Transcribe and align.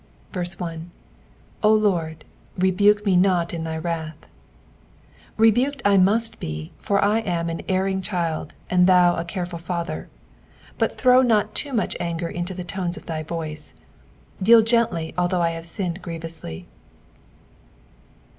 1." 0.33 0.45
0 1.61 1.73
Lord, 1.75 2.25
r^niie 2.57 3.05
me 3.05 3.15
not 3.15 3.53
in 3.53 3.63
thy 3.63 3.77
wrath." 3.77 4.17
Rebuked 5.37 5.83
I 5.85 5.97
must 5.97 6.39
be, 6.39 6.71
for 6.79 6.99
I 7.05 7.19
am 7.19 7.49
sa 7.49 7.57
erring 7.69 8.01
cliild 8.01 8.49
and 8.67 8.87
tlinu 8.87 9.19
a, 9.19 9.23
careful 9.23 9.59
Father, 9.59 10.09
but 10.79 10.97
tbrow 10.97 11.23
not 11.23 11.53
too 11.53 11.71
much 11.73 11.95
anger 11.99 12.31
iato 12.33 12.55
the 12.55 12.63
tones 12.63 12.97
of 12.97 13.05
thy 13.05 13.21
voice; 13.21 13.75
deal 14.41 14.63
gently 14.63 15.13
although 15.19 15.45
T 15.45 15.53
have 15.53 15.65
Binned 15.65 16.01
grievouHly. 16.01 16.65